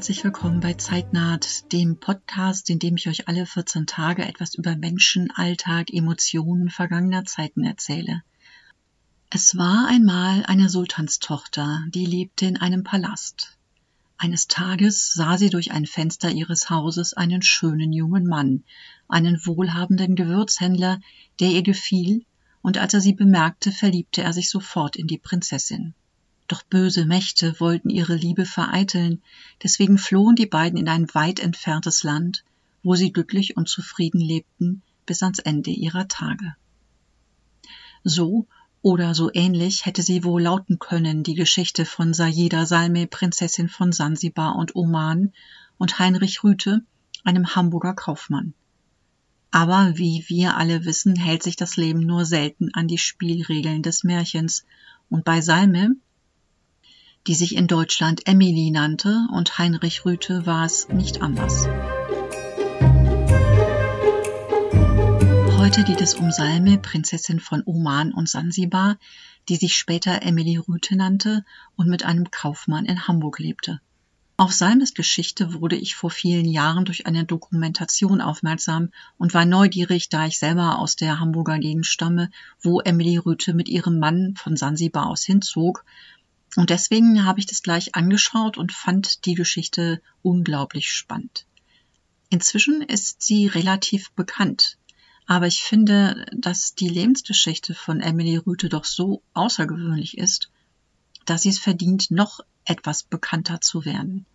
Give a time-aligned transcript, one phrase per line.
[0.00, 4.74] herzlich willkommen bei Zeitnaht, dem Podcast, in dem ich euch alle 14 Tage etwas über
[4.74, 8.22] Menschen, Alltag, Emotionen vergangener Zeiten erzähle.
[9.28, 13.58] Es war einmal eine Sultanstochter, die lebte in einem Palast.
[14.16, 18.64] Eines Tages sah sie durch ein Fenster ihres Hauses einen schönen jungen Mann,
[19.06, 21.02] einen wohlhabenden Gewürzhändler,
[21.40, 22.24] der ihr gefiel,
[22.62, 25.92] und als er sie bemerkte, verliebte er sich sofort in die Prinzessin.
[26.50, 29.22] Doch böse Mächte wollten ihre Liebe vereiteln,
[29.62, 32.42] deswegen flohen die beiden in ein weit entferntes Land,
[32.82, 36.56] wo sie glücklich und zufrieden lebten bis ans Ende ihrer Tage.
[38.02, 38.48] So
[38.82, 43.92] oder so ähnlich hätte sie wohl lauten können die Geschichte von Sayida Salme, Prinzessin von
[43.92, 45.32] Sansibar und Oman,
[45.78, 46.82] und Heinrich Rüthe,
[47.22, 48.54] einem Hamburger Kaufmann.
[49.52, 54.02] Aber wie wir alle wissen, hält sich das Leben nur selten an die Spielregeln des
[54.02, 54.64] Märchens,
[55.08, 55.94] und bei Salme
[57.26, 61.68] die sich in Deutschland Emily nannte, und Heinrich Rüthe war es nicht anders.
[65.58, 68.96] Heute geht es um Salme, Prinzessin von Oman und Sansibar,
[69.48, 71.44] die sich später Emily Rüthe nannte
[71.76, 73.80] und mit einem Kaufmann in Hamburg lebte.
[74.38, 80.08] Auf Salmes Geschichte wurde ich vor vielen Jahren durch eine Dokumentation aufmerksam und war neugierig,
[80.08, 82.30] da ich selber aus der Hamburger Gegend stamme,
[82.62, 85.84] wo Emily Rüthe mit ihrem Mann von Sansibar aus hinzog
[86.56, 91.46] und deswegen habe ich das gleich angeschaut und fand die Geschichte unglaublich spannend.
[92.28, 94.76] Inzwischen ist sie relativ bekannt,
[95.26, 100.50] aber ich finde, dass die Lebensgeschichte von Emily Rüthe doch so außergewöhnlich ist,
[101.24, 104.26] dass sie es verdient, noch etwas bekannter zu werden.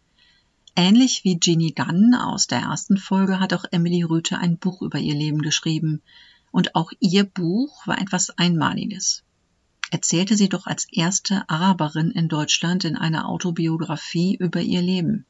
[0.78, 5.00] Ähnlich wie Ginny Gunn aus der ersten Folge hat auch Emily Rüthe ein Buch über
[5.00, 6.02] ihr Leben geschrieben.
[6.52, 9.25] Und auch ihr Buch war etwas Einmaliges
[9.92, 15.26] erzählte sie doch als erste Araberin in Deutschland in einer Autobiografie über ihr Leben.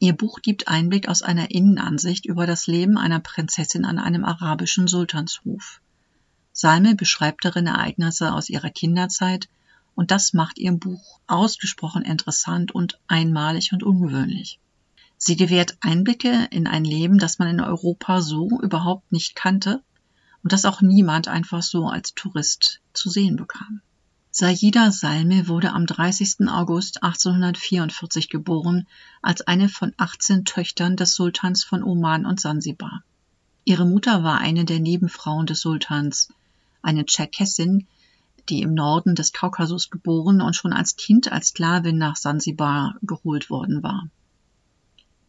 [0.00, 4.88] Ihr Buch gibt Einblick aus einer Innenansicht über das Leben einer Prinzessin an einem arabischen
[4.88, 5.80] Sultanshof.
[6.52, 9.48] Salme beschreibt darin Ereignisse aus ihrer Kinderzeit
[9.94, 14.58] und das macht ihr Buch ausgesprochen interessant und einmalig und ungewöhnlich.
[15.16, 19.82] Sie gewährt Einblicke in ein Leben, das man in Europa so überhaupt nicht kannte
[20.44, 23.80] und das auch niemand einfach so als Tourist zu sehen bekam.
[24.30, 26.48] Sayida Salme wurde am 30.
[26.48, 28.86] August 1844 geboren
[29.22, 33.02] als eine von 18 Töchtern des Sultans von Oman und Sansibar.
[33.64, 36.28] Ihre Mutter war eine der Nebenfrauen des Sultans,
[36.82, 37.86] eine Tscherkessin,
[38.50, 43.48] die im Norden des Kaukasus geboren und schon als Kind als Sklavin nach Sansibar geholt
[43.48, 44.08] worden war.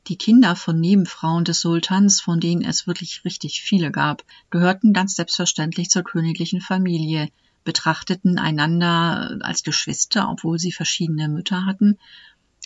[0.07, 5.16] Die Kinder von Nebenfrauen des Sultans, von denen es wirklich richtig viele gab, gehörten ganz
[5.16, 7.29] selbstverständlich zur königlichen Familie,
[7.63, 11.97] betrachteten einander als Geschwister, obwohl sie verschiedene Mütter hatten,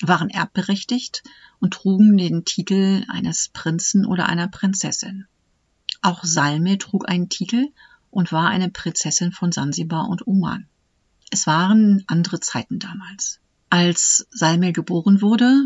[0.02, 1.24] waren erbberechtigt
[1.60, 5.26] und trugen den Titel eines Prinzen oder einer Prinzessin.
[6.02, 7.70] Auch Salme trug einen Titel
[8.12, 10.68] und war eine Prinzessin von Sansibar und Oman.
[11.32, 13.40] Es waren andere Zeiten damals.
[13.70, 15.64] Als Salme geboren wurde,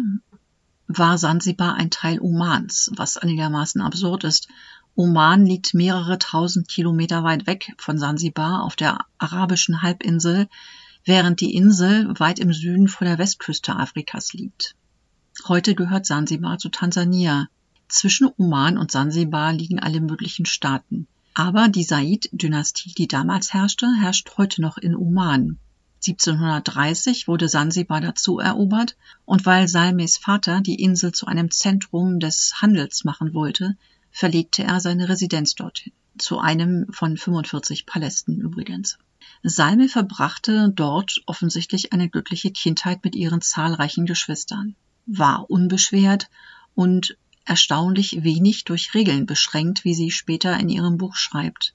[0.87, 4.47] war Sansibar ein Teil Omans, was einigermaßen absurd ist.
[4.95, 10.47] Oman liegt mehrere tausend Kilometer weit weg von Sansibar auf der arabischen Halbinsel,
[11.05, 14.75] während die Insel weit im Süden vor der Westküste Afrikas liegt.
[15.47, 17.47] Heute gehört Sansibar zu Tansania.
[17.87, 21.07] Zwischen Oman und Sansibar liegen alle möglichen Staaten.
[21.33, 25.57] Aber die Said-Dynastie, die damals herrschte, herrscht heute noch in Oman.
[26.05, 32.61] 1730 wurde Sansibar dazu erobert und weil Salmes Vater die Insel zu einem Zentrum des
[32.61, 33.77] Handels machen wollte,
[34.11, 38.97] verlegte er seine Residenz dorthin, zu einem von 45 Palästen übrigens.
[39.43, 44.75] Salme verbrachte dort offensichtlich eine glückliche Kindheit mit ihren zahlreichen Geschwistern,
[45.05, 46.29] war unbeschwert
[46.75, 51.73] und erstaunlich wenig durch Regeln beschränkt, wie sie später in ihrem Buch schreibt.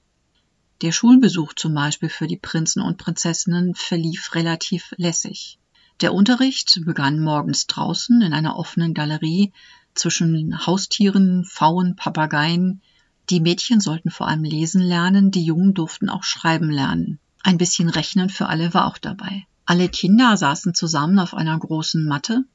[0.81, 5.59] Der Schulbesuch zum Beispiel für die Prinzen und Prinzessinnen verlief relativ lässig.
[5.99, 9.51] Der Unterricht begann morgens draußen in einer offenen Galerie
[9.93, 12.81] zwischen Haustieren, Pfauen, Papageien.
[13.29, 17.19] Die Mädchen sollten vor allem lesen lernen, die Jungen durften auch schreiben lernen.
[17.43, 19.45] Ein bisschen Rechnen für alle war auch dabei.
[19.65, 22.45] Alle Kinder saßen zusammen auf einer großen Matte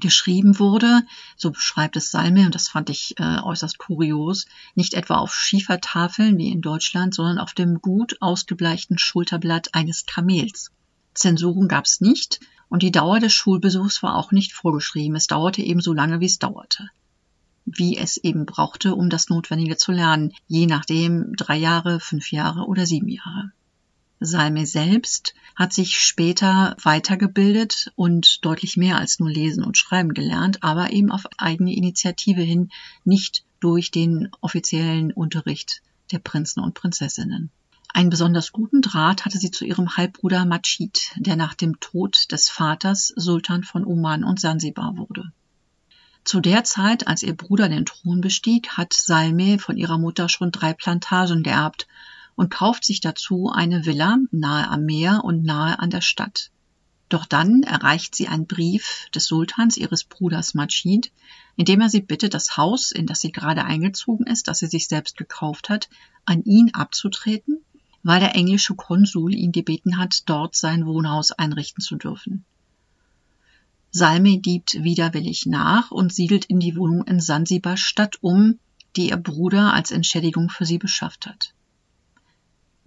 [0.00, 1.02] geschrieben wurde,
[1.36, 6.38] so beschreibt es Salme, und das fand ich äh, äußerst kurios, nicht etwa auf Schiefertafeln
[6.38, 10.70] wie in Deutschland, sondern auf dem gut ausgebleichten Schulterblatt eines Kamels.
[11.14, 15.16] Zensuren gab es nicht und die Dauer des Schulbesuchs war auch nicht vorgeschrieben.
[15.16, 16.88] Es dauerte eben so lange, wie es dauerte.
[17.64, 22.66] Wie es eben brauchte, um das Notwendige zu lernen, je nachdem drei Jahre, fünf Jahre
[22.66, 23.52] oder sieben Jahre.
[24.20, 30.62] Salme selbst hat sich später weitergebildet und deutlich mehr als nur lesen und schreiben gelernt,
[30.62, 32.70] aber eben auf eigene Initiative hin,
[33.04, 35.82] nicht durch den offiziellen Unterricht
[36.12, 37.50] der Prinzen und Prinzessinnen.
[37.92, 42.48] Einen besonders guten Draht hatte sie zu ihrem Halbbruder Machid, der nach dem Tod des
[42.48, 45.32] Vaters Sultan von Oman und Sansibar wurde.
[46.24, 50.52] Zu der Zeit, als ihr Bruder den Thron bestieg, hat Salme von ihrer Mutter schon
[50.52, 51.88] drei Plantagen geerbt
[52.40, 56.50] und kauft sich dazu eine Villa nahe am Meer und nahe an der Stadt.
[57.10, 61.12] Doch dann erreicht sie einen Brief des Sultans ihres Bruders Majid,
[61.56, 64.68] in dem er sie bittet, das Haus, in das sie gerade eingezogen ist, das sie
[64.68, 65.90] sich selbst gekauft hat,
[66.24, 67.58] an ihn abzutreten,
[68.02, 72.46] weil der englische Konsul ihn gebeten hat, dort sein Wohnhaus einrichten zu dürfen.
[73.90, 78.58] Salme diebt widerwillig nach und siedelt in die Wohnung in Sansibar Stadt um,
[78.96, 81.52] die ihr Bruder als Entschädigung für sie beschafft hat.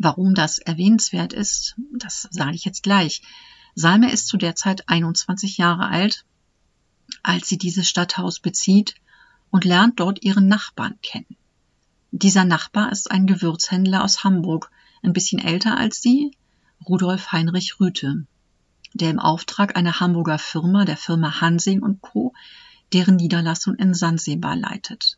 [0.04, 3.22] Warum das erwähnenswert ist, das sage ich jetzt gleich.
[3.74, 6.26] Salme ist zu der Zeit 21 Jahre alt,
[7.24, 8.96] als sie dieses Stadthaus bezieht
[9.50, 11.38] und lernt dort ihren Nachbarn kennen.
[12.12, 14.72] Dieser Nachbar ist ein Gewürzhändler aus Hamburg,
[15.04, 16.36] ein bisschen älter als sie,
[16.86, 18.28] Rudolf Heinrich Rüthe,
[18.94, 22.34] der im Auftrag einer Hamburger Firma, der Firma Hansing Co.,
[22.92, 25.18] deren Niederlassung in Sansibar leitet.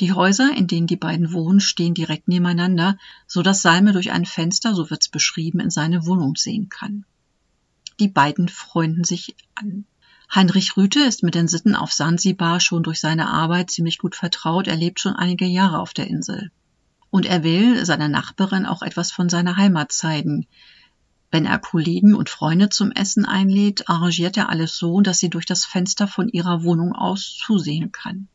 [0.00, 2.96] Die Häuser, in denen die beiden wohnen, stehen direkt nebeneinander,
[3.26, 7.04] so dass Salme durch ein Fenster, so wird's beschrieben, in seine Wohnung sehen kann.
[7.98, 9.86] Die beiden freunden sich an.
[10.32, 14.68] Heinrich Rüthe ist mit den Sitten auf Sansibar schon durch seine Arbeit ziemlich gut vertraut.
[14.68, 16.52] Er lebt schon einige Jahre auf der Insel.
[17.10, 20.46] Und er will seiner Nachbarin auch etwas von seiner Heimat zeigen.
[21.30, 25.46] Wenn er Kollegen und Freunde zum Essen einlädt, arrangiert er alles so, dass sie durch
[25.46, 28.28] das Fenster von ihrer Wohnung aus zusehen kann.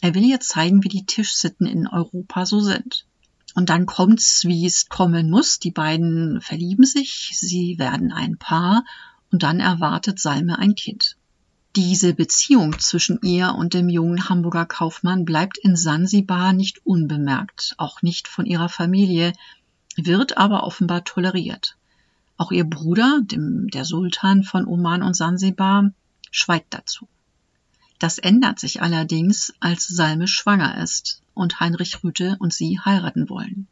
[0.00, 3.06] Er will ihr zeigen, wie die Tischsitten in Europa so sind.
[3.54, 5.58] Und dann kommt's, wie es kommen muss.
[5.58, 8.84] Die beiden verlieben sich, sie werden ein Paar
[9.30, 11.16] und dann erwartet Salme ein Kind.
[11.76, 18.02] Diese Beziehung zwischen ihr und dem jungen Hamburger Kaufmann bleibt in Sansibar nicht unbemerkt, auch
[18.02, 19.32] nicht von ihrer Familie,
[19.96, 21.76] wird aber offenbar toleriert.
[22.36, 25.92] Auch ihr Bruder, dem, der Sultan von Oman und Sansibar,
[26.30, 27.06] schweigt dazu.
[28.00, 33.68] Das ändert sich allerdings, als Salme schwanger ist und Heinrich Rüthe und sie heiraten wollen.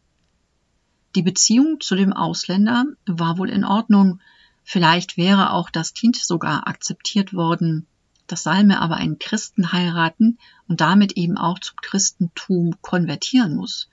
[1.15, 4.21] Die Beziehung zu dem Ausländer war wohl in Ordnung,
[4.63, 7.87] vielleicht wäre auch das Kind sogar akzeptiert worden,
[8.27, 10.39] dass Salme aber einen Christen heiraten
[10.69, 13.89] und damit eben auch zum Christentum konvertieren muss.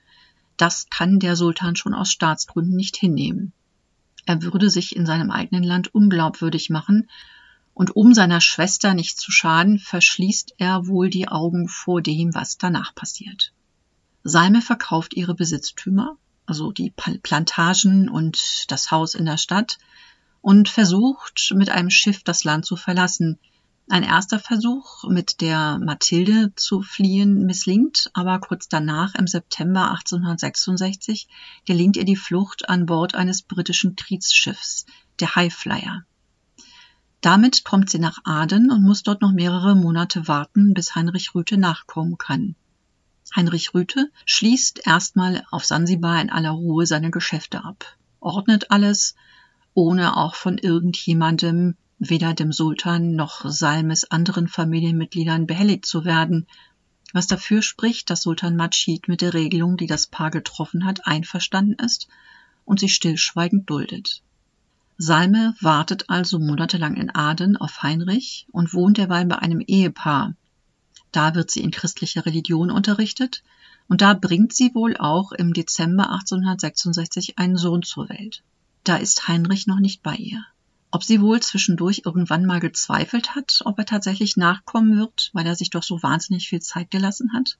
[0.58, 3.54] Das kann der Sultan schon aus Staatsgründen nicht hinnehmen.
[4.26, 7.08] Er würde sich in seinem eigenen Land unglaubwürdig machen
[7.76, 12.56] und um seiner Schwester nicht zu schaden, verschließt er wohl die Augen vor dem, was
[12.56, 13.52] danach passiert.
[14.24, 19.76] Salme verkauft ihre Besitztümer, also die Plantagen und das Haus in der Stadt,
[20.40, 23.38] und versucht mit einem Schiff das Land zu verlassen.
[23.90, 31.28] Ein erster Versuch, mit der Mathilde zu fliehen, misslingt, aber kurz danach, im September 1866,
[31.66, 34.86] gelingt ihr die Flucht an Bord eines britischen Kriegsschiffs,
[35.20, 36.06] der Highflyer.
[37.20, 41.56] Damit kommt sie nach Aden und muss dort noch mehrere Monate warten, bis Heinrich Rüthe
[41.56, 42.54] nachkommen kann.
[43.34, 49.14] Heinrich Rüthe schließt erstmal auf Sansibar in aller Ruhe seine Geschäfte ab, ordnet alles,
[49.74, 56.46] ohne auch von irgendjemandem, weder dem Sultan noch Salmes anderen Familienmitgliedern behelligt zu werden,
[57.12, 61.74] was dafür spricht, dass Sultan Majid mit der Regelung, die das Paar getroffen hat, einverstanden
[61.74, 62.08] ist
[62.64, 64.22] und sie stillschweigend duldet.
[64.98, 70.34] Salme wartet also monatelang in Aden auf Heinrich und wohnt derweil bei einem Ehepaar.
[71.12, 73.42] Da wird sie in christlicher Religion unterrichtet
[73.88, 78.42] und da bringt sie wohl auch im Dezember 1866 einen Sohn zur Welt.
[78.84, 80.44] Da ist Heinrich noch nicht bei ihr.
[80.90, 85.56] Ob sie wohl zwischendurch irgendwann mal gezweifelt hat, ob er tatsächlich nachkommen wird, weil er
[85.56, 87.58] sich doch so wahnsinnig viel Zeit gelassen hat?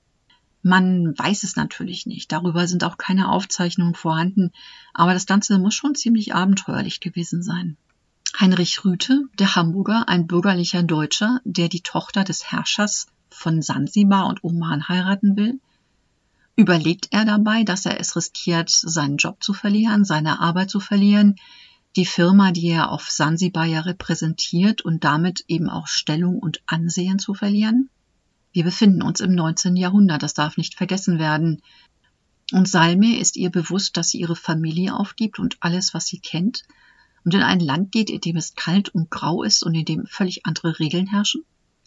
[0.61, 2.31] Man weiß es natürlich nicht.
[2.31, 4.51] Darüber sind auch keine Aufzeichnungen vorhanden.
[4.93, 7.77] Aber das Ganze muss schon ziemlich abenteuerlich gewesen sein.
[8.39, 14.43] Heinrich Rüthe, der Hamburger, ein bürgerlicher Deutscher, der die Tochter des Herrschers von Sansibar und
[14.43, 15.59] Oman heiraten will,
[16.55, 21.35] überlegt er dabei, dass er es riskiert, seinen Job zu verlieren, seine Arbeit zu verlieren,
[21.95, 27.19] die Firma, die er auf Sansibar ja repräsentiert und damit eben auch Stellung und Ansehen
[27.19, 27.89] zu verlieren?
[28.57, 29.75] Wir befinden uns im 19.
[29.75, 31.61] Jahrhundert, das darf nicht vergessen werden.
[32.51, 36.63] Und Salme ist ihr bewusst, dass sie ihre Familie aufgibt und alles, was sie kennt,
[37.23, 40.07] und in ein Land geht, in dem es kalt und grau ist und in dem
[40.07, 41.43] völlig andere Regeln herrschen?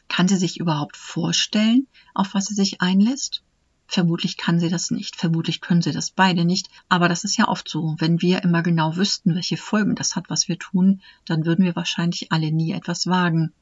[0.06, 3.42] Kann sie sich überhaupt vorstellen, auf was sie sich einlässt?
[3.88, 7.48] Vermutlich kann sie das nicht, vermutlich können sie das beide nicht, aber das ist ja
[7.48, 7.96] oft so.
[7.98, 11.74] Wenn wir immer genau wüssten, welche Folgen das hat, was wir tun, dann würden wir
[11.74, 13.52] wahrscheinlich alle nie etwas wagen.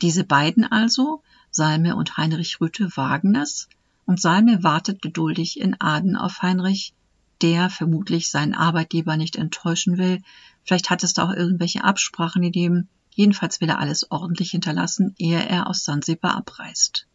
[0.00, 1.22] Diese beiden also,
[1.54, 3.68] Salme und Heinrich Rüthe, wagen es,
[4.06, 6.94] und Salme wartet geduldig in Aden auf Heinrich,
[7.42, 10.20] der vermutlich seinen Arbeitgeber nicht enttäuschen will.
[10.64, 12.88] Vielleicht hat es da auch irgendwelche Absprachen gegeben.
[13.10, 17.06] Jedenfalls will er alles ordentlich hinterlassen, ehe er aus Sansibar abreist.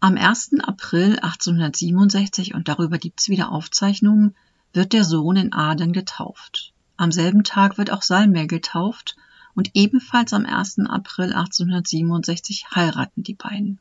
[0.00, 0.52] Am 1.
[0.62, 4.34] April 1867, und darüber gibt's wieder Aufzeichnungen,
[4.72, 6.72] wird der Sohn in Aden getauft.
[6.96, 9.16] Am selben Tag wird auch Salmer getauft
[9.56, 10.80] und ebenfalls am 1.
[10.80, 13.80] April 1867 heiraten die beiden.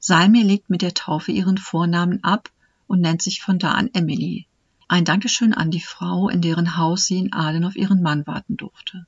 [0.00, 2.50] Salmer legt mit der Taufe ihren Vornamen ab
[2.88, 4.46] und nennt sich von da an Emily.
[4.88, 8.56] Ein Dankeschön an die Frau, in deren Haus sie in Aden auf ihren Mann warten
[8.56, 9.06] durfte.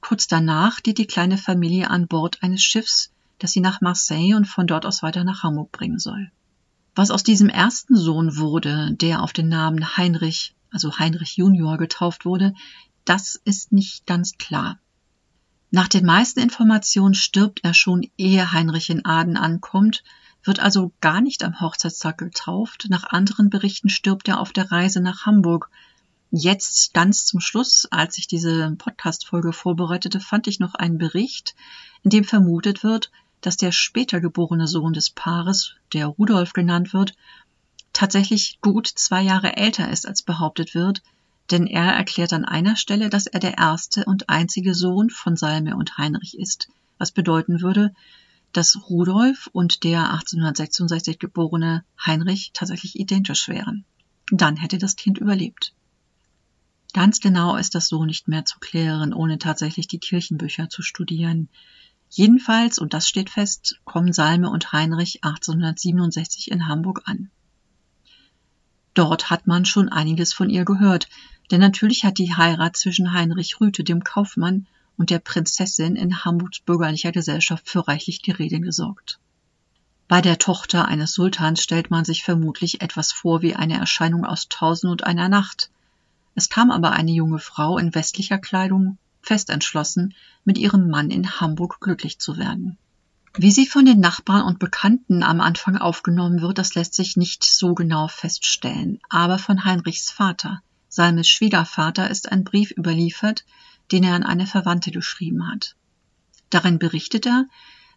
[0.00, 4.46] Kurz danach geht die kleine Familie an Bord eines Schiffs, das sie nach Marseille und
[4.46, 6.30] von dort aus weiter nach Hamburg bringen soll.
[6.96, 12.24] Was aus diesem ersten Sohn wurde, der auf den Namen Heinrich, also Heinrich Junior getauft
[12.24, 12.54] wurde,
[13.04, 14.78] das ist nicht ganz klar.
[15.70, 20.02] Nach den meisten Informationen stirbt er schon, ehe Heinrich in Aden ankommt,
[20.42, 22.86] wird also gar nicht am Hochzeitstag getauft.
[22.88, 25.70] Nach anderen Berichten stirbt er auf der Reise nach Hamburg.
[26.30, 31.54] Jetzt ganz zum Schluss, als ich diese Podcast-Folge vorbereitete, fand ich noch einen Bericht,
[32.02, 33.10] in dem vermutet wird,
[33.42, 37.14] dass der später geborene Sohn des Paares, der Rudolf genannt wird,
[37.92, 41.02] tatsächlich gut zwei Jahre älter ist, als behauptet wird,
[41.50, 45.76] denn er erklärt an einer Stelle, dass er der erste und einzige Sohn von Salme
[45.76, 47.94] und Heinrich ist, was bedeuten würde,
[48.52, 53.84] dass Rudolf und der 1866 geborene Heinrich tatsächlich identisch wären.
[54.30, 55.74] Dann hätte das Kind überlebt.
[56.92, 61.48] Ganz genau ist das so nicht mehr zu klären, ohne tatsächlich die Kirchenbücher zu studieren.
[62.10, 67.30] Jedenfalls, und das steht fest, kommen Salme und Heinrich 1867 in Hamburg an.
[68.94, 71.08] Dort hat man schon einiges von ihr gehört,
[71.50, 76.60] denn natürlich hat die Heirat zwischen Heinrich Rüthe, dem Kaufmann, und der Prinzessin in Hamburgs
[76.60, 79.18] bürgerlicher Gesellschaft für reichlich Gerede gesorgt.
[80.08, 84.48] Bei der Tochter eines Sultans stellt man sich vermutlich etwas vor wie eine Erscheinung aus
[84.48, 85.70] Tausend und einer Nacht.
[86.34, 90.14] Es kam aber eine junge Frau in westlicher Kleidung, fest entschlossen,
[90.44, 92.78] mit ihrem Mann in Hamburg glücklich zu werden.
[93.36, 97.44] Wie sie von den Nachbarn und Bekannten am Anfang aufgenommen wird, das lässt sich nicht
[97.44, 99.00] so genau feststellen.
[99.10, 103.44] Aber von Heinrichs Vater, Salmes Schwiegervater, ist ein Brief überliefert,
[103.92, 105.76] den er an eine Verwandte geschrieben hat.
[106.50, 107.46] Darin berichtet er,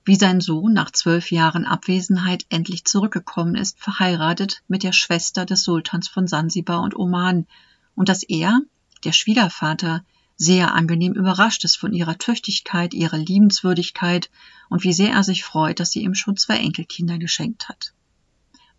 [0.04, 5.64] wie sein Sohn nach zwölf Jahren Abwesenheit endlich zurückgekommen ist, verheiratet mit der Schwester des
[5.64, 7.48] Sultans von Sansibar und Oman,
[7.96, 8.62] und dass er,
[9.04, 10.04] der Schwiegervater,
[10.38, 14.32] sehr angenehm überrascht ist von ihrer Tüchtigkeit, ihrer Liebenswürdigkeit
[14.70, 17.94] und wie sehr er sich freut, dass sie ihm schon zwei Enkelkinder geschenkt hat.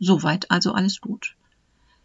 [0.01, 1.37] Soweit also alles gut.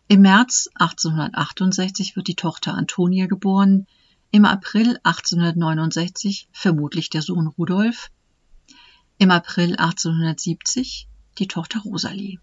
[0.09, 3.87] Im März 1868 wird die Tochter Antonia geboren,
[4.31, 8.09] im April 1869 vermutlich der Sohn Rudolf,
[9.17, 11.09] im April 1870
[11.39, 12.39] die Tochter Rosalie.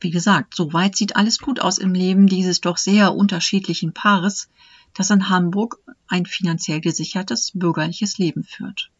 [0.00, 4.48] Wie gesagt, soweit sieht alles gut aus im Leben dieses doch sehr unterschiedlichen Paares,
[4.94, 5.78] das in Hamburg
[6.08, 8.90] ein finanziell gesichertes bürgerliches Leben führt,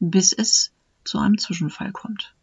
[0.00, 0.70] bis es
[1.02, 2.35] zu einem Zwischenfall kommt.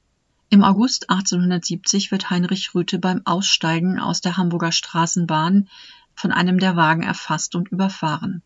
[0.53, 5.67] Im August 1870 wird Heinrich Rüthe beim Aussteigen aus der Hamburger Straßenbahn
[6.13, 8.43] von einem der Wagen erfasst und überfahren.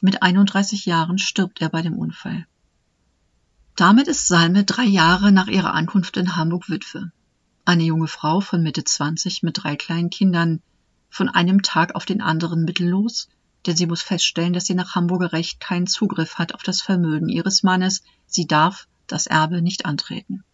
[0.00, 2.46] Mit 31 Jahren stirbt er bei dem Unfall.
[3.74, 7.10] Damit ist Salme drei Jahre nach ihrer Ankunft in Hamburg Witwe.
[7.64, 10.62] Eine junge Frau von Mitte 20 mit drei kleinen Kindern,
[11.08, 13.28] von einem Tag auf den anderen mittellos,
[13.66, 17.28] denn sie muss feststellen, dass sie nach Hamburger Recht keinen Zugriff hat auf das Vermögen
[17.28, 20.44] ihres Mannes, sie darf das Erbe nicht antreten.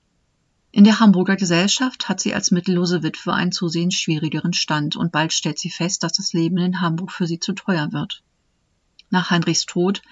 [0.77, 5.33] In der Hamburger Gesellschaft hat sie als mittellose Witwe einen zusehends schwierigeren Stand und bald
[5.33, 8.23] stellt sie fest, dass das Leben in Hamburg für sie zu teuer wird.
[9.09, 10.03] Nach Heinrichs Tod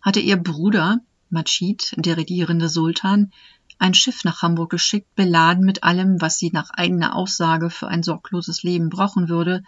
[0.00, 3.32] hatte ihr Bruder, Majid, der regierende Sultan,
[3.80, 8.04] ein Schiff nach Hamburg geschickt, beladen mit allem, was sie nach eigener Aussage für ein
[8.04, 9.64] sorgloses Leben brauchen würde,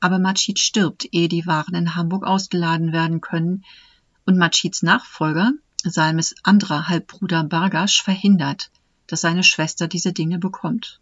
[0.00, 3.64] aber Machid stirbt, ehe die Waren in Hamburg ausgeladen werden können,
[4.26, 5.52] und Machids Nachfolger,
[5.84, 8.72] Salmes anderer Halbbruder Bargasch, verhindert,
[9.12, 10.98] dass seine Schwester diese Dinge bekommt.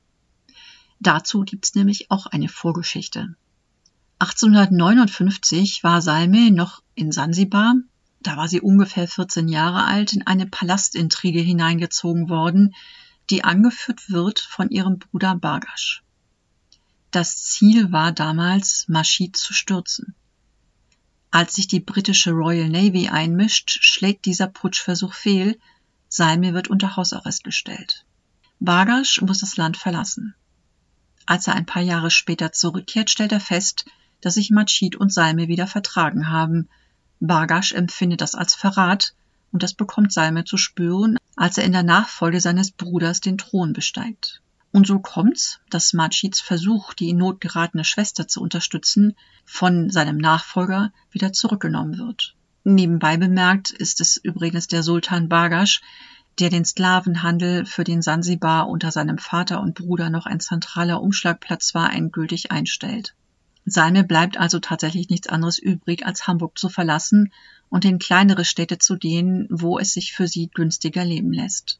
[0.99, 3.37] Dazu gibt's nämlich auch eine Vorgeschichte.
[4.19, 7.77] 1859 war Salme noch in Sansibar,
[8.21, 12.75] da war sie ungefähr 14 Jahre alt, in eine Palastintrige hineingezogen worden,
[13.31, 16.03] die angeführt wird von ihrem Bruder Bargasch.
[17.13, 20.17] Das Ziel war damals, Maschid zu stürzen.
[21.31, 25.61] Als sich die britische Royal Navy einmischt, schlägt dieser Putschversuch fehl,
[26.13, 28.05] Salme wird unter Hausarrest gestellt.
[28.59, 30.35] Bargasch muss das Land verlassen.
[31.25, 33.85] Als er ein paar Jahre später zurückkehrt, stellt er fest,
[34.21, 36.69] dass sich Machid und Salme wieder vertragen haben.
[37.21, 39.15] Bargash empfindet das als Verrat
[39.53, 43.73] und das bekommt Salme zu spüren, als er in der Nachfolge seines Bruders den Thron
[43.73, 44.43] besteigt.
[44.73, 50.19] Und so kommt's, dass Machids Versuch, die in Not geratene Schwester zu unterstützen, von seinem
[50.19, 52.35] Nachfolger wieder zurückgenommen wird.
[52.65, 55.81] Nebenbei bemerkt ist es übrigens der Sultan Bargash,
[56.39, 61.75] der den Sklavenhandel für den Sansibar unter seinem Vater und Bruder noch ein zentraler Umschlagplatz
[61.75, 63.15] war, endgültig einstellt.
[63.65, 67.33] Salme bleibt also tatsächlich nichts anderes übrig, als Hamburg zu verlassen
[67.69, 71.79] und in kleinere Städte zu gehen, wo es sich für sie günstiger leben lässt.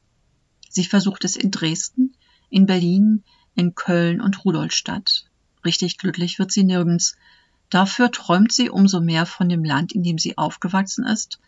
[0.69, 2.15] Sie versucht es in Dresden,
[2.49, 5.27] in Berlin, in Köln und Rudolstadt.
[5.65, 7.17] Richtig glücklich wird sie nirgends.
[7.71, 11.39] Dafür träumt sie umso mehr von dem Land, in dem sie aufgewachsen ist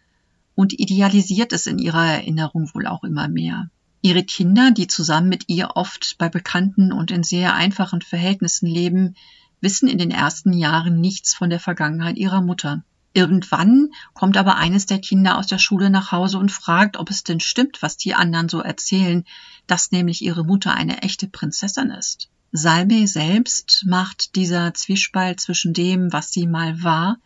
[0.55, 3.69] und idealisiert es in ihrer Erinnerung wohl auch immer mehr.
[4.03, 9.15] Ihre Kinder, die zusammen mit ihr oft bei bekannten und in sehr einfachen Verhältnissen leben,
[9.61, 12.83] wissen in den ersten Jahren nichts von der Vergangenheit ihrer Mutter.
[13.15, 17.25] Irgendwann kommt aber eines der Kinder aus der Schule nach Hause und fragt, ob es
[17.25, 19.25] denn stimmt, was die anderen so erzählen,
[19.67, 22.31] dass nämlich ihre Mutter eine echte Prinzessin ist.
[22.53, 27.19] Salme selbst macht dieser Zwiespalt zwischen dem, was sie mal war,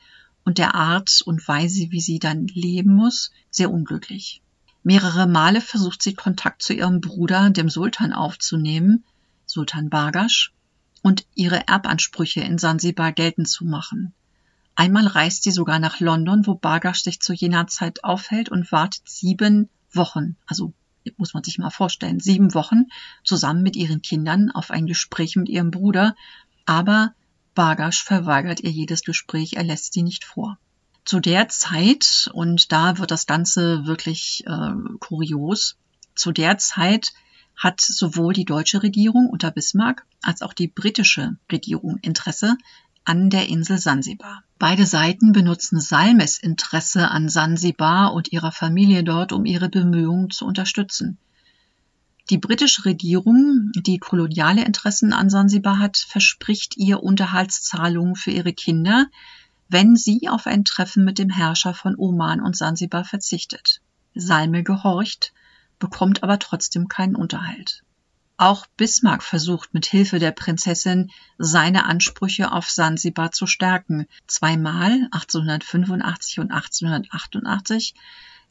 [0.44, 4.42] und der Art und Weise, wie sie dann leben muss, sehr unglücklich.
[4.84, 9.04] Mehrere Male versucht sie Kontakt zu ihrem Bruder, dem Sultan, aufzunehmen,
[9.44, 10.52] Sultan Bargash,
[11.02, 14.14] und ihre Erbansprüche in Sansibar geltend zu machen.
[14.76, 19.08] Einmal reist sie sogar nach London, wo Bargash sich zu jener Zeit aufhält und wartet
[19.08, 20.74] sieben Wochen, also
[21.16, 22.84] muss man sich mal vorstellen, sieben Wochen
[23.24, 26.14] zusammen mit ihren Kindern auf ein Gespräch mit ihrem Bruder,
[26.66, 27.14] aber
[27.54, 30.58] Bargash verweigert ihr jedes Gespräch, er lässt sie nicht vor.
[31.06, 35.76] Zu der Zeit, und da wird das Ganze wirklich äh, kurios,
[36.14, 37.14] zu der Zeit
[37.56, 42.58] hat sowohl die deutsche Regierung unter Bismarck als auch die britische Regierung Interesse
[43.06, 44.42] an der Insel Sansibar.
[44.58, 50.44] Beide Seiten benutzen Salmes Interesse an Sansibar und ihrer Familie dort, um ihre Bemühungen zu
[50.44, 51.16] unterstützen.
[52.30, 59.06] Die britische Regierung, die koloniale Interessen an Sansibar hat, verspricht ihr Unterhaltszahlungen für ihre Kinder,
[59.68, 63.80] wenn sie auf ein Treffen mit dem Herrscher von Oman und Sansibar verzichtet.
[64.16, 65.32] Salme gehorcht,
[65.78, 67.84] bekommt aber trotzdem keinen Unterhalt.
[68.38, 74.06] Auch Bismarck versucht mit Hilfe der Prinzessin seine Ansprüche auf Sansibar zu stärken.
[74.26, 77.94] Zweimal, 1885 und 1888,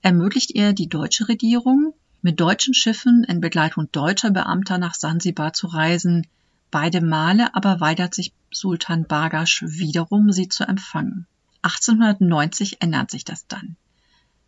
[0.01, 1.93] ermöglicht er die deutsche Regierung,
[2.23, 6.25] mit deutschen Schiffen in Begleitung deutscher Beamter nach Sansibar zu reisen.
[6.71, 11.27] Beide Male aber weigert sich Sultan Bargash wiederum, sie zu empfangen.
[11.61, 13.75] 1890 ändert sich das dann.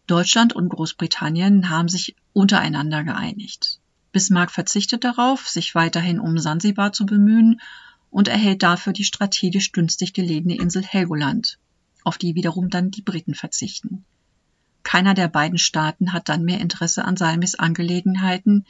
[0.08, 3.80] Deutschland und Großbritannien haben sich untereinander geeinigt.
[4.17, 7.62] Bismarck verzichtet darauf, sich weiterhin um Sansibar zu bemühen
[8.10, 11.60] und erhält dafür die strategisch günstig gelegene Insel Helgoland,
[12.03, 14.06] auf die wiederum dann die Briten verzichten.
[14.82, 18.65] Keiner der beiden Staaten hat dann mehr Interesse an Salmis Angelegenheiten.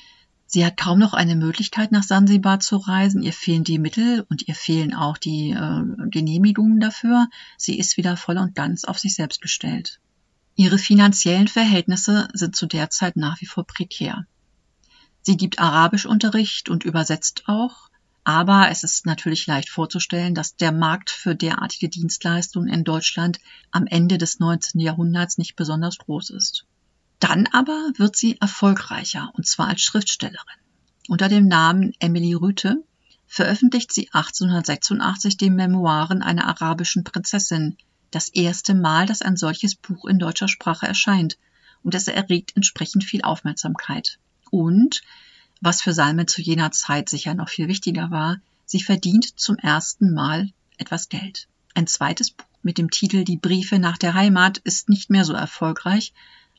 [0.48, 3.24] Sie hat kaum noch eine Möglichkeit, nach Sansibar zu reisen.
[3.24, 7.30] Ihr fehlen die Mittel und ihr fehlen auch die äh, Genehmigungen dafür.
[7.56, 10.02] Sie ist wieder voll und ganz auf sich selbst gestellt.
[10.58, 14.26] Ihre finanziellen Verhältnisse sind zu der Zeit nach wie vor prekär.
[15.28, 17.90] Sie gibt Arabischunterricht und übersetzt auch,
[18.24, 23.88] aber es ist natürlich leicht vorzustellen, dass der Markt für derartige Dienstleistungen in Deutschland am
[23.88, 24.80] Ende des 19.
[24.80, 26.64] Jahrhunderts nicht besonders groß ist.
[27.20, 30.62] Dann aber wird sie erfolgreicher, und zwar als Schriftstellerin.
[31.10, 32.82] Unter dem Namen Emily Rüthe
[33.26, 37.76] veröffentlicht sie 1886 die Memoiren einer arabischen Prinzessin,
[38.12, 41.38] das erste Mal, dass ein solches Buch in deutscher Sprache erscheint,
[41.84, 44.20] und es erregt entsprechend viel Aufmerksamkeit.
[44.52, 45.02] Und,
[45.62, 50.14] was für Salme zu jener Zeit sicher noch viel wichtiger war, sie verdient zum ersten
[50.14, 51.48] Mal etwas Geld.
[51.74, 55.34] Ein zweites Buch mit dem Titel Die Briefe nach der Heimat ist nicht mehr so
[55.34, 56.14] erfolgreich,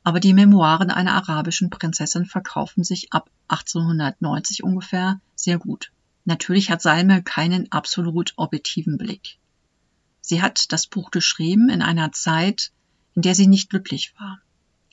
[0.04, 5.92] aber die Memoiren einer arabischen Prinzessin verkaufen sich ab 1890 ungefähr sehr gut.
[6.24, 9.38] Natürlich hat Salme keinen absolut objektiven Blick.
[10.20, 12.70] Sie hat das Buch geschrieben in einer Zeit,
[13.14, 14.40] in der sie nicht glücklich war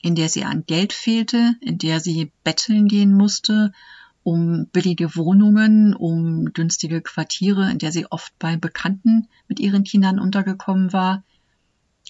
[0.06, 3.74] in der sie an Geld fehlte, in der sie betteln gehen musste,
[4.22, 10.20] um billige Wohnungen, um günstige Quartiere, in der sie oft bei Bekannten mit ihren Kindern
[10.20, 11.24] untergekommen war.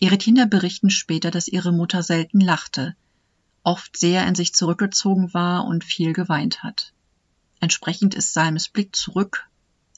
[0.01, 2.97] Ihre Kinder berichten später, dass ihre Mutter selten lachte,
[3.63, 6.91] oft sehr in sich zurückgezogen war und viel geweint hat.
[7.61, 9.47] Entsprechend ist Salmes Blick zurück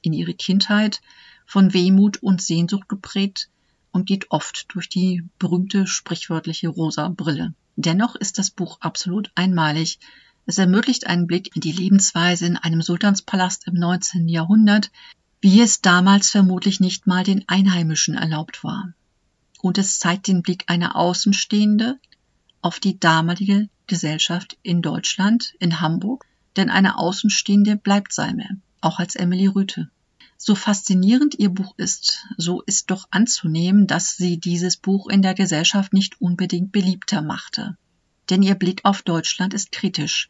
[0.03, 1.01] in ihre Kindheit
[1.47, 3.49] von Wehmut und Sehnsucht geprägt
[3.97, 7.55] und geht oft durch die berühmte sprichwörtliche rosa Brille.
[7.77, 9.97] Dennoch ist das Buch absolut einmalig.
[10.45, 14.29] Es ermöglicht einen Blick in die Lebensweise in einem Sultanspalast im 19.
[14.29, 14.91] Jahrhundert,
[15.41, 18.93] wie es damals vermutlich nicht mal den Einheimischen erlaubt war.
[19.63, 21.97] Und es zeigt den Blick einer Außenstehende
[22.61, 26.23] auf die damalige Gesellschaft in Deutschland, in Hamburg,
[26.55, 29.89] denn eine Außenstehende bleibt Salme, auch als Emily Rüthe.
[30.37, 35.33] So faszinierend ihr Buch ist, so ist doch anzunehmen, dass sie dieses Buch in der
[35.33, 37.75] Gesellschaft nicht unbedingt beliebter machte.
[38.29, 40.29] Denn ihr Blick auf Deutschland ist kritisch,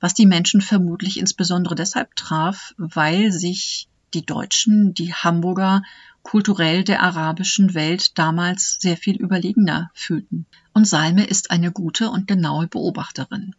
[0.00, 5.82] was die Menschen vermutlich insbesondere deshalb traf, weil sich die Deutschen, die Hamburger,
[6.22, 10.46] kulturell der arabischen Welt damals sehr viel überlegener fühlten.
[10.72, 13.54] Und Salme ist eine gute und genaue Beobachterin.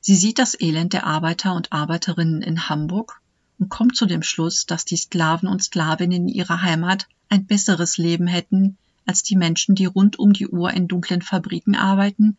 [0.00, 3.20] Sie sieht das Elend der Arbeiter und Arbeiterinnen in Hamburg
[3.60, 7.98] und kommt zu dem Schluss, dass die Sklaven und Sklavinnen in ihrer Heimat ein besseres
[7.98, 12.36] Leben hätten als die Menschen, die rund um die Uhr in dunklen Fabriken arbeiten,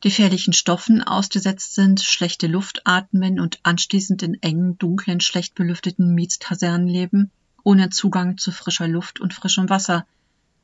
[0.00, 6.88] gefährlichen Stoffen ausgesetzt sind, schlechte Luft atmen und anschließend in engen, dunklen, schlecht belüfteten Mietskasernen
[6.88, 7.30] leben,
[7.62, 10.06] ohne Zugang zu frischer Luft und frischem Wasser.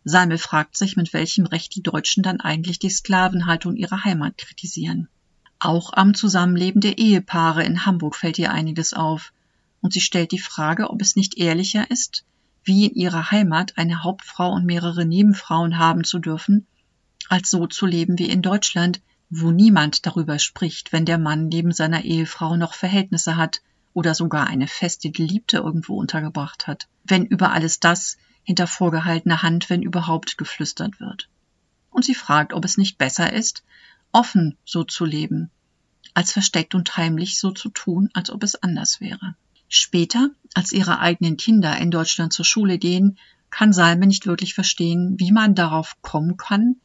[0.05, 5.09] Salme fragt sich, mit welchem Recht die Deutschen dann eigentlich die Sklavenhaltung ihrer Heimat kritisieren.
[5.59, 9.33] Auch am Zusammenleben der Ehepaare in Hamburg fällt ihr einiges auf
[9.87, 12.25] und sie stellt die Frage, ob es nicht ehrlicher ist,
[12.65, 16.67] wie in ihrer Heimat eine Hauptfrau und mehrere Nebenfrauen haben zu dürfen,
[17.29, 21.71] als so zu leben wie in Deutschland, wo niemand darüber spricht, wenn der Mann neben
[21.71, 23.61] seiner Ehefrau noch Verhältnisse hat
[23.95, 29.71] oder sogar eine feste Geliebte irgendwo untergebracht hat, wenn über alles das hinter vorgehaltener Hand,
[29.71, 31.29] wenn überhaupt, geflüstert wird.
[31.91, 33.63] Und sie fragt, ob es nicht besser ist,
[34.11, 35.49] offen so zu leben,
[36.13, 39.37] als versteckt und heimlich so zu tun, als ob es anders wäre.
[39.69, 43.19] Später, als ihre eigenen Kinder in Deutschland zur Schule gehen,
[43.51, 46.77] kann Salme nicht wirklich verstehen, wie man darauf kommen kann,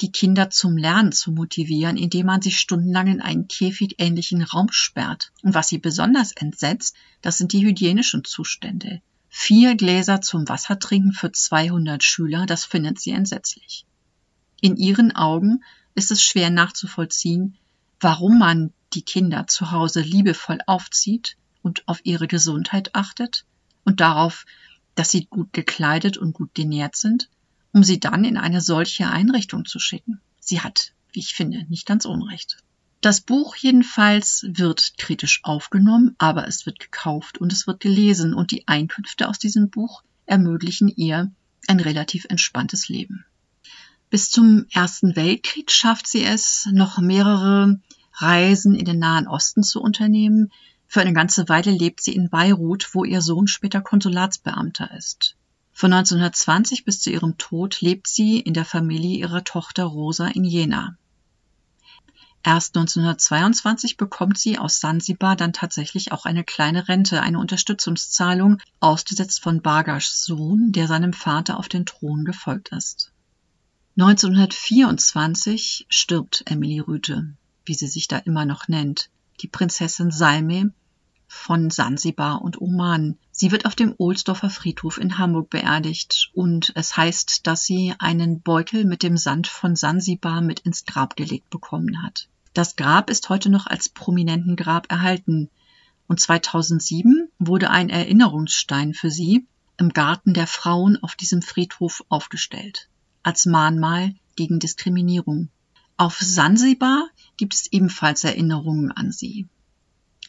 [0.00, 5.32] die Kinder zum Lernen zu motivieren, indem man sie stundenlang in einen käfigähnlichen Raum sperrt.
[5.42, 9.00] Und was sie besonders entsetzt, das sind die hygienischen Zustände.
[9.28, 13.84] Vier Gläser zum Wassertrinken für 200 Schüler, das findet sie entsetzlich.
[14.60, 15.62] In ihren Augen
[15.94, 17.56] ist es schwer nachzuvollziehen,
[18.00, 23.44] warum man die Kinder zu Hause liebevoll aufzieht und auf ihre Gesundheit achtet
[23.84, 24.44] und darauf,
[24.94, 27.28] dass sie gut gekleidet und gut genährt sind,
[27.72, 30.20] um sie dann in eine solche Einrichtung zu schicken.
[30.38, 32.58] Sie hat, wie ich finde, nicht ganz Unrecht.
[33.00, 38.50] Das Buch jedenfalls wird kritisch aufgenommen, aber es wird gekauft und es wird gelesen und
[38.50, 41.30] die Einkünfte aus diesem Buch ermöglichen ihr
[41.66, 43.24] ein relativ entspanntes Leben.
[44.10, 47.80] Bis zum Ersten Weltkrieg schafft sie es, noch mehrere
[48.14, 50.52] Reisen in den Nahen Osten zu unternehmen,
[50.94, 55.34] für eine ganze Weile lebt sie in Beirut, wo ihr Sohn später Konsulatsbeamter ist.
[55.72, 60.44] Von 1920 bis zu ihrem Tod lebt sie in der Familie ihrer Tochter Rosa in
[60.44, 60.96] Jena.
[62.44, 69.42] Erst 1922 bekommt sie aus Sansibar dann tatsächlich auch eine kleine Rente, eine Unterstützungszahlung, ausgesetzt
[69.42, 73.10] von Bargaschs Sohn, der seinem Vater auf den Thron gefolgt ist.
[73.98, 80.72] 1924 stirbt Emily Rüthe, wie sie sich da immer noch nennt die Prinzessin Salme
[81.26, 83.18] von Sansibar und Oman.
[83.30, 88.40] Sie wird auf dem Ohlsdorfer Friedhof in Hamburg beerdigt und es heißt, dass sie einen
[88.40, 92.28] Beutel mit dem Sand von Sansibar mit ins Grab gelegt bekommen hat.
[92.52, 95.50] Das Grab ist heute noch als prominenten Grab erhalten
[96.06, 102.88] und 2007 wurde ein Erinnerungsstein für sie im Garten der Frauen auf diesem Friedhof aufgestellt,
[103.22, 105.48] als Mahnmal gegen Diskriminierung.
[105.96, 109.48] Auf Sansibar gibt es ebenfalls Erinnerungen an sie.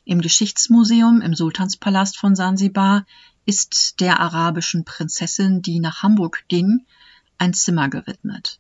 [0.08, 3.08] Im Geschichtsmuseum im Sultanspalast von Sansibar
[3.48, 6.86] ist der arabischen Prinzessin, die nach Hamburg ging,
[7.40, 8.60] ein Zimmer gewidmet.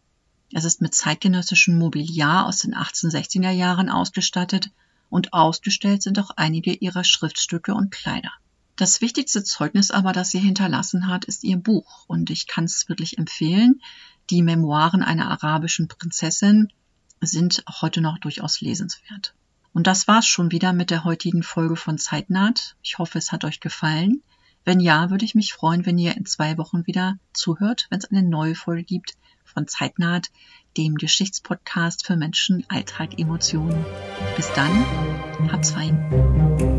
[0.51, 4.71] Es ist mit zeitgenössischem Mobiliar aus den 1860er Jahren ausgestattet
[5.12, 8.31] und ausgestellt sind auch einige ihrer Schriftstücke und Kleider.
[8.75, 12.89] Das wichtigste Zeugnis aber, das sie hinterlassen hat, ist ihr Buch und ich kann es
[12.89, 13.81] wirklich empfehlen,
[14.31, 16.73] die Memoiren einer arabischen Prinzessin
[17.21, 19.36] sind heute noch durchaus lesenswert.
[19.76, 22.78] Und das war's schon wieder mit der heutigen Folge von Zeitnaht.
[22.82, 24.24] Ich hoffe, es hat euch gefallen.
[24.64, 28.10] Wenn ja, würde ich mich freuen, wenn ihr in zwei Wochen wieder zuhört, wenn es
[28.10, 30.32] eine neue Folge gibt von Zeitnaht,
[30.78, 33.86] dem Geschichtspodcast für Menschen, Alltag, Emotionen.
[34.38, 34.86] Bis dann,
[35.52, 36.75] habt's fein.